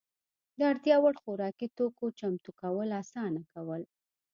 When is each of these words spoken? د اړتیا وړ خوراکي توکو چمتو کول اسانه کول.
د 0.57 0.59
اړتیا 0.71 0.95
وړ 1.03 1.15
خوراکي 1.21 1.67
توکو 1.77 2.05
چمتو 2.19 2.51
کول 2.59 2.89
اسانه 3.01 3.41
کول. 3.53 3.81